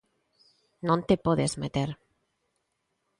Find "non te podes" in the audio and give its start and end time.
0.87-1.53